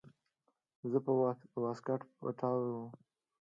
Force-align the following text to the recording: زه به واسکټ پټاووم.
زه 0.91 0.97
به 1.03 1.11
واسکټ 1.63 2.01
پټاووم. 2.19 2.87